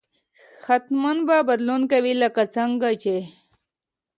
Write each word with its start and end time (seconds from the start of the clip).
حتما 0.67 1.11
به 1.27 1.37
بدلون 1.49 1.81
کوي 1.91 2.13
لکه 2.21 2.43
څنګه 2.55 2.89
چې 3.01 3.17